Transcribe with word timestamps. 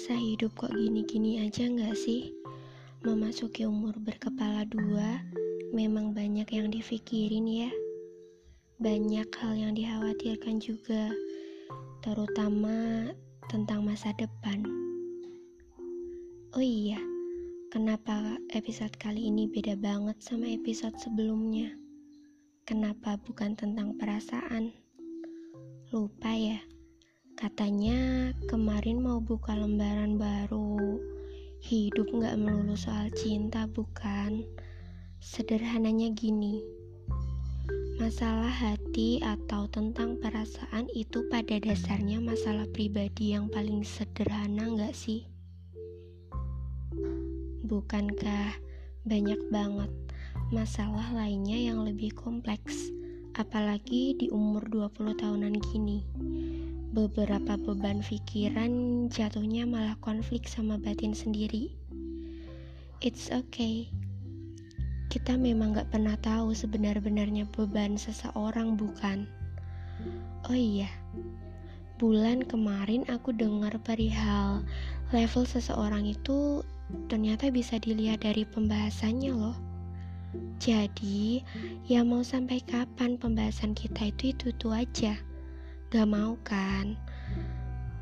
Masa 0.00 0.26
hidup 0.26 0.56
kok 0.56 0.74
gini-gini 0.74 1.44
aja 1.44 1.68
nggak 1.68 1.92
sih? 1.92 2.32
Memasuki 3.06 3.62
umur 3.62 3.94
berkepala 4.00 4.66
dua, 4.66 5.22
memang 5.70 6.10
banyak 6.10 6.50
yang 6.50 6.66
dipikirin 6.66 7.46
ya. 7.46 7.70
Banyak 8.82 9.28
hal 9.28 9.54
yang 9.54 9.76
dikhawatirkan 9.78 10.58
juga, 10.58 11.14
terutama 12.02 13.12
tentang 13.46 13.86
masa 13.86 14.10
depan. 14.18 14.66
Oh 16.56 16.64
iya, 16.64 16.98
kenapa 17.70 18.34
episode 18.50 18.96
kali 18.98 19.30
ini 19.30 19.46
beda 19.46 19.78
banget 19.78 20.18
sama 20.24 20.50
episode 20.50 20.98
sebelumnya? 20.98 21.70
Kenapa 22.66 23.14
bukan 23.20 23.52
tentang 23.52 23.94
perasaan? 23.94 24.74
Lupa 25.94 26.34
ya? 26.34 26.58
Katanya 27.40 28.28
kemarin 28.52 29.00
mau 29.00 29.16
buka 29.16 29.56
lembaran 29.56 30.20
baru. 30.20 31.00
Hidup 31.64 32.12
gak 32.20 32.36
melulu 32.36 32.76
soal 32.76 33.08
cinta, 33.16 33.64
bukan? 33.64 34.44
Sederhananya 35.24 36.12
gini. 36.12 36.60
Masalah 37.96 38.52
hati 38.52 39.24
atau 39.24 39.64
tentang 39.72 40.20
perasaan 40.20 40.92
itu 40.92 41.24
pada 41.32 41.56
dasarnya 41.56 42.20
masalah 42.20 42.68
pribadi 42.76 43.32
yang 43.32 43.48
paling 43.48 43.88
sederhana 43.88 44.76
gak 44.76 44.92
sih? 44.92 45.24
Bukankah 47.64 48.52
banyak 49.08 49.40
banget 49.48 49.88
masalah 50.52 51.08
lainnya 51.16 51.56
yang 51.56 51.88
lebih 51.88 52.12
kompleks, 52.12 52.92
apalagi 53.32 54.12
di 54.20 54.28
umur 54.28 54.68
20 54.68 55.16
tahunan 55.16 55.56
gini 55.72 56.04
beberapa 56.90 57.54
beban 57.54 58.02
pikiran 58.02 59.06
jatuhnya 59.14 59.62
malah 59.62 59.94
konflik 60.02 60.50
sama 60.50 60.74
batin 60.74 61.14
sendiri. 61.14 61.70
It's 62.98 63.30
okay. 63.30 63.86
Kita 65.06 65.38
memang 65.38 65.78
gak 65.78 65.94
pernah 65.94 66.18
tahu 66.18 66.50
sebenar-benarnya 66.50 67.46
beban 67.54 67.94
seseorang, 67.94 68.74
bukan? 68.74 69.30
Oh 70.50 70.58
iya, 70.58 70.90
bulan 72.02 72.42
kemarin 72.42 73.06
aku 73.06 73.30
dengar 73.30 73.78
perihal 73.86 74.66
level 75.14 75.46
seseorang 75.46 76.10
itu 76.10 76.66
ternyata 77.06 77.54
bisa 77.54 77.78
dilihat 77.78 78.26
dari 78.26 78.42
pembahasannya 78.42 79.30
loh. 79.30 79.54
Jadi, 80.58 81.42
ya 81.86 82.02
mau 82.02 82.22
sampai 82.26 82.62
kapan 82.62 83.14
pembahasan 83.14 83.78
kita 83.78 84.10
itu 84.10 84.34
itu-itu 84.34 84.74
aja. 84.74 85.14
Gak 85.90 86.06
mau 86.06 86.38
kan? 86.46 86.94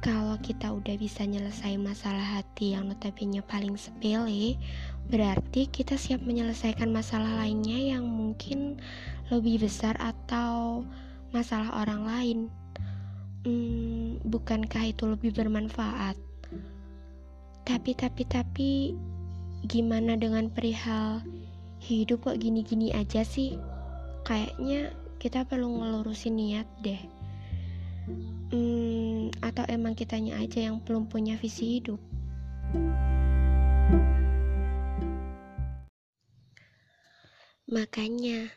Kalau 0.00 0.40
kita 0.40 0.72
udah 0.72 0.96
bisa 0.96 1.20
nyelesain 1.28 1.76
masalah 1.76 2.40
hati 2.40 2.72
yang 2.72 2.88
notabene 2.88 3.44
paling 3.44 3.76
sepele, 3.76 4.56
berarti 5.12 5.68
kita 5.68 6.00
siap 6.00 6.24
menyelesaikan 6.24 6.88
masalah 6.88 7.44
lainnya 7.44 7.76
yang 7.76 8.08
mungkin 8.08 8.80
lebih 9.28 9.68
besar 9.68 10.00
atau 10.00 10.80
masalah 11.28 11.84
orang 11.84 12.02
lain. 12.08 12.38
Hmm, 13.44 14.16
bukankah 14.24 14.88
itu 14.88 15.04
lebih 15.04 15.36
bermanfaat? 15.36 16.16
Tapi, 17.68 17.92
tapi, 17.92 18.22
tapi, 18.24 18.70
gimana 19.68 20.16
dengan 20.16 20.48
perihal 20.48 21.20
hidup 21.84 22.32
kok 22.32 22.40
gini-gini 22.40 22.96
aja 22.96 23.28
sih? 23.28 23.60
Kayaknya 24.24 24.88
kita 25.20 25.44
perlu 25.44 25.84
ngelurusin 25.84 26.40
niat 26.40 26.64
deh. 26.80 27.13
Hmm, 28.04 29.32
atau 29.40 29.64
emang 29.72 29.96
kitanya 29.96 30.36
aja 30.36 30.68
yang 30.68 30.84
belum 30.84 31.08
punya 31.08 31.40
visi 31.40 31.80
hidup? 31.80 31.96
Makanya, 37.64 38.52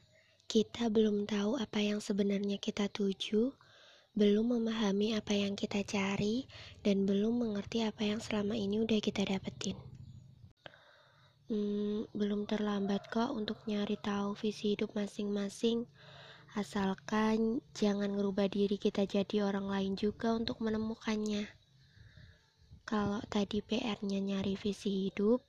kita 0.52 0.92
belum 0.92 1.24
tahu 1.26 1.56
apa 1.56 1.80
yang 1.80 2.04
sebenarnya 2.04 2.60
kita 2.60 2.92
tuju, 2.92 3.56
belum 4.14 4.60
memahami 4.60 5.16
apa 5.16 5.32
yang 5.32 5.56
kita 5.56 5.80
cari, 5.88 6.44
dan 6.84 7.08
belum 7.08 7.40
mengerti 7.40 7.88
apa 7.88 8.04
yang 8.04 8.20
selama 8.20 8.60
ini 8.60 8.84
udah 8.84 9.00
kita 9.00 9.24
dapetin. 9.24 9.80
Hmm, 11.48 12.04
belum 12.12 12.44
terlambat 12.44 13.08
kok 13.08 13.32
untuk 13.32 13.64
nyari 13.72 13.96
tahu 14.04 14.36
visi 14.36 14.76
hidup 14.76 14.92
masing-masing 14.92 15.88
asalkan 16.58 17.62
jangan 17.78 18.18
ngerubah 18.18 18.50
diri 18.50 18.82
kita 18.82 19.06
jadi 19.06 19.46
orang 19.46 19.70
lain 19.70 19.94
juga 19.94 20.34
untuk 20.34 20.58
menemukannya. 20.58 21.46
Kalau 22.82 23.22
tadi 23.30 23.62
PR-nya 23.62 24.18
nyari 24.18 24.58
visi 24.58 25.06
hidup, 25.06 25.46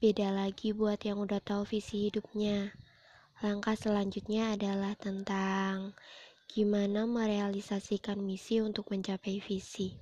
beda 0.00 0.32
lagi 0.32 0.72
buat 0.72 1.04
yang 1.04 1.20
udah 1.20 1.44
tahu 1.44 1.68
visi 1.68 2.08
hidupnya. 2.08 2.72
Langkah 3.44 3.76
selanjutnya 3.76 4.56
adalah 4.56 4.96
tentang 4.96 5.92
gimana 6.48 7.04
merealisasikan 7.04 8.16
misi 8.16 8.64
untuk 8.64 8.88
mencapai 8.88 9.44
visi. 9.44 10.00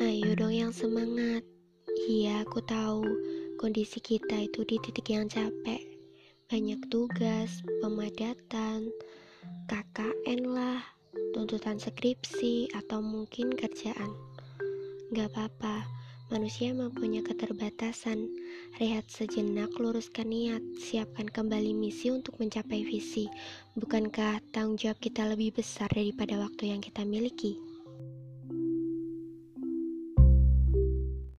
Ayo 0.00 0.32
dong 0.40 0.56
yang 0.56 0.72
semangat. 0.72 1.44
Iya, 2.08 2.48
aku 2.48 2.64
tahu 2.64 3.04
kondisi 3.60 4.00
kita 4.00 4.40
itu 4.40 4.64
di 4.64 4.80
titik 4.80 5.12
yang 5.12 5.28
capek 5.28 5.87
banyak 6.48 6.80
tugas, 6.88 7.60
pemadatan, 7.84 8.88
KKN 9.68 10.48
lah, 10.48 10.80
tuntutan 11.36 11.76
skripsi, 11.76 12.72
atau 12.72 13.04
mungkin 13.04 13.52
kerjaan. 13.52 14.16
Gak 15.12 15.28
apa-apa, 15.28 15.84
manusia 16.32 16.72
mempunyai 16.72 17.20
keterbatasan. 17.20 18.32
Rehat 18.80 19.04
sejenak, 19.12 19.76
luruskan 19.76 20.32
niat, 20.32 20.64
siapkan 20.80 21.28
kembali 21.28 21.76
misi 21.76 22.08
untuk 22.08 22.40
mencapai 22.40 22.80
visi. 22.80 23.28
Bukankah 23.76 24.40
tanggung 24.48 24.80
jawab 24.80 25.04
kita 25.04 25.28
lebih 25.28 25.52
besar 25.52 25.92
daripada 25.92 26.40
waktu 26.40 26.72
yang 26.72 26.80
kita 26.80 27.04
miliki? 27.04 27.67